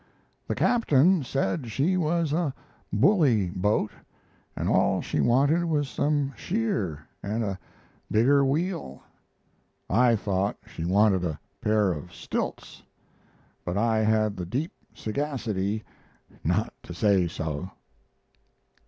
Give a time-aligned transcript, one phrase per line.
[0.47, 2.55] The captain said she was a
[2.91, 3.91] "bully" boat,
[4.55, 7.59] and all she wanted was some "shear" and a
[8.11, 9.03] bigger wheel.
[9.91, 12.81] I thought she wanted a pair of stilts,
[13.63, 15.83] but I had the deep sagacity
[16.43, 17.69] not to say so.'